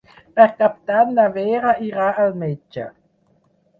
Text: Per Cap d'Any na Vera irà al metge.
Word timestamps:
Per 0.37 0.45
Cap 0.61 0.79
d'Any 0.91 1.11
na 1.19 1.27
Vera 1.37 1.75
irà 1.91 2.09
al 2.25 2.35
metge. 2.45 2.87